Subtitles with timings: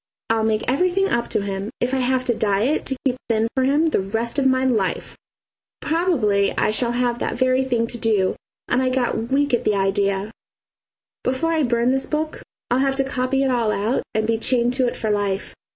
[0.31, 3.63] I'll make everything up to him, if I have to diet to keep thin for
[3.63, 5.15] him the rest of my life.
[5.79, 8.35] Probably I shall have that very thing to do,
[8.67, 10.31] and I get weak at the idea.
[11.23, 12.41] Before I burn this book
[12.71, 15.53] I'll have to copy it all out and be chained to it for life.